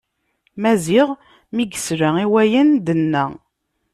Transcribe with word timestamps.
Maziɣ 0.61 1.07
mi 1.55 1.63
yesla 1.69 2.09
i 2.23 2.25
wayen 2.31 2.69
d-tenna. 2.75 3.25